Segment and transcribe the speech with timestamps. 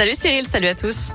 [0.00, 1.10] Salut Cyril, salut à tous.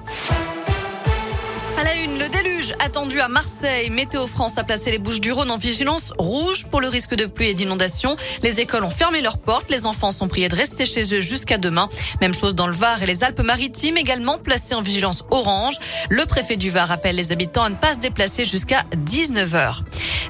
[1.78, 3.90] À la une, le déluge attendu à Marseille.
[3.90, 7.26] Météo France a placé les Bouches du Rhône en vigilance rouge pour le risque de
[7.26, 8.18] pluie et d'inondation.
[8.42, 9.72] Les écoles ont fermé leurs portes.
[9.72, 11.88] Les enfants sont priés de rester chez eux jusqu'à demain.
[12.20, 15.76] Même chose dans le Var et les Alpes-Maritimes, également placés en vigilance orange.
[16.10, 19.78] Le préfet du Var appelle les habitants à ne pas se déplacer jusqu'à 19h.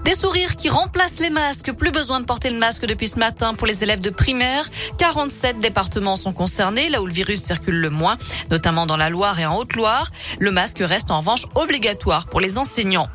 [0.04, 1.72] Des sourires qui remplacent les masques.
[1.72, 4.70] Plus besoin de porter le masque depuis ce matin pour les élèves de primaire.
[4.98, 8.18] 47 départements sont concernés, là où le virus circule le moins,
[8.52, 10.12] notamment dans la Loire et en Haute-Loire.
[10.40, 13.08] Le masque reste en revanche obligatoire pour les enseignants.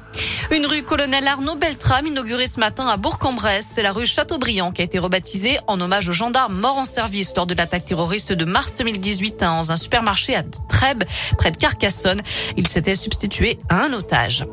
[0.51, 3.67] Une rue Colonel Arnaud Beltrame inaugurée ce matin à Bourg-en-Bresse.
[3.75, 7.35] C'est la rue Chateaubriand qui a été rebaptisée en hommage aux gendarmes morts en service
[7.37, 11.05] lors de l'attaque terroriste de mars 2018 dans un supermarché à Trèbes,
[11.37, 12.23] près de Carcassonne.
[12.57, 14.47] Il s'était substitué à un otage.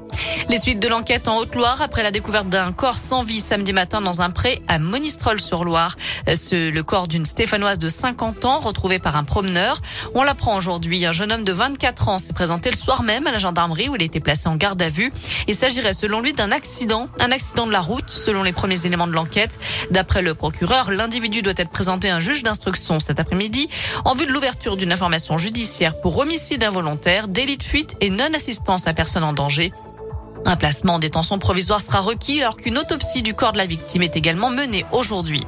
[0.49, 4.02] Les suites de l'enquête en Haute-Loire après la découverte d'un corps sans vie samedi matin
[4.02, 5.95] dans un pré à Monistrol-sur-Loire.
[6.27, 9.81] Le corps d'une Stéphanoise de 50 ans retrouvé par un promeneur.
[10.13, 11.05] On l'apprend aujourd'hui.
[11.05, 13.95] Un jeune homme de 24 ans s'est présenté le soir même à la gendarmerie où
[13.95, 15.11] il était placé en garde à vue.
[15.47, 19.08] Il s'agirait selon lui d'un accident, un accident de la route selon les premiers éléments
[19.08, 19.59] de l'enquête.
[19.92, 23.68] D'après le procureur, l'individu doit être présenté à un juge d'instruction cet après-midi
[24.06, 28.88] en vue de l'ouverture d'une information judiciaire pour homicide involontaire, délit de fuite et non-assistance
[28.88, 29.72] à personne en danger.
[30.46, 34.03] Un placement en détention provisoire sera requis alors qu'une autopsie du corps de la victime
[34.03, 35.44] est également menée aujourd'hui.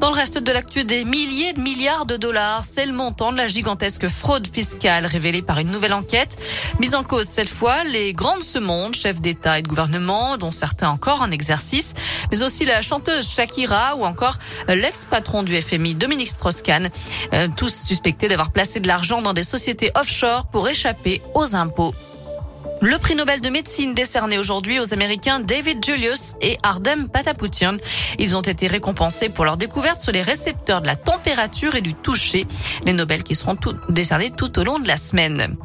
[0.00, 3.38] Dans le reste de l'actu, des milliers de milliards de dollars, c'est le montant de
[3.38, 6.36] la gigantesque fraude fiscale révélée par une nouvelle enquête.
[6.80, 10.90] Mise en cause cette fois, les grandes monde, chefs d'État et de gouvernement, dont certains
[10.90, 11.94] encore en exercice,
[12.30, 14.38] mais aussi la chanteuse Shakira ou encore
[14.68, 16.90] l'ex-patron du FMI Dominique Strauss-Kahn,
[17.32, 21.94] euh, tous suspectés d'avoir placé de l'argent dans des sociétés offshore pour échapper aux impôts.
[22.82, 27.78] Le prix Nobel de médecine décerné aujourd'hui aux Américains David Julius et Ardem Patapoutian.
[28.18, 31.94] Ils ont été récompensés pour leur découverte sur les récepteurs de la température et du
[31.94, 32.46] toucher.
[32.84, 33.56] Les Nobel qui seront
[33.88, 35.56] décernés tout au long de la semaine.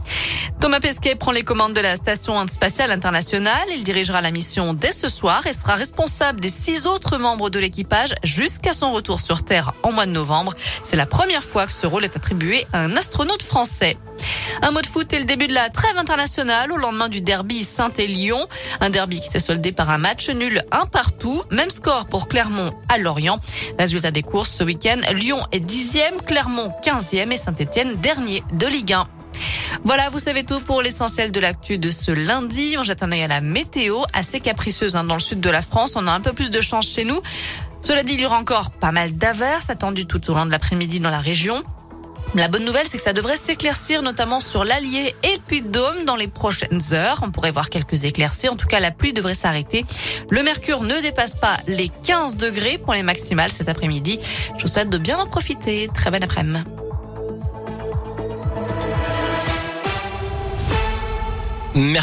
[0.61, 3.67] Thomas Pesquet prend les commandes de la station spatiale internationale.
[3.71, 7.59] Il dirigera la mission dès ce soir et sera responsable des six autres membres de
[7.59, 10.53] l'équipage jusqu'à son retour sur Terre en mois de novembre.
[10.81, 13.97] C'est la première fois que ce rôle est attribué à un astronaute français.
[14.61, 17.63] Un mot de foot et le début de la trêve internationale au lendemain du derby
[17.63, 18.45] Saint-Élion.
[18.79, 21.41] Un derby qui s'est soldé par un match nul un partout.
[21.51, 23.39] Même score pour Clermont à Lorient.
[23.79, 24.99] Résultat des courses ce week-end.
[25.13, 29.07] Lyon est dixième, Clermont quinzième et Saint-Etienne dernier de Ligue 1.
[29.83, 32.75] Voilà, vous savez tout pour l'essentiel de l'actu de ce lundi.
[32.77, 35.61] On jette un œil à la météo, assez capricieuse hein, dans le sud de la
[35.61, 35.95] France.
[35.95, 37.21] On a un peu plus de chance chez nous.
[37.81, 40.99] Cela dit, il y aura encore pas mal d'averses attendues tout au long de l'après-midi
[40.99, 41.63] dans la région.
[42.33, 46.15] La bonne nouvelle, c'est que ça devrait s'éclaircir, notamment sur l'Allier et le Puy-de-Dôme dans
[46.15, 47.19] les prochaines heures.
[47.23, 48.47] On pourrait voir quelques éclaircies.
[48.47, 49.85] En tout cas, la pluie devrait s'arrêter.
[50.29, 54.17] Le mercure ne dépasse pas les 15 degrés pour les maximales cet après-midi.
[54.57, 55.89] Je vous souhaite de bien en profiter.
[55.93, 56.59] Très bonne après-midi.